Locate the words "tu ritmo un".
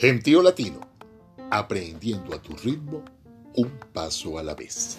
2.40-3.68